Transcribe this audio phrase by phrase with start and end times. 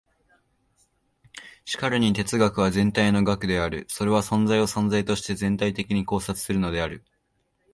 [1.63, 3.85] しかるに哲学は全体の学である。
[3.87, 7.05] それは存在を存在として全体的に考察するのである。